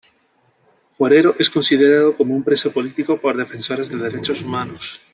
Forero 0.89 1.35
es 1.37 1.47
considerado 1.51 2.17
como 2.17 2.35
un 2.35 2.41
preso 2.41 2.71
político 2.71 3.21
por 3.21 3.37
defensores 3.37 3.87
de 3.87 3.97
derechos 3.97 4.41
humanos. 4.41 4.99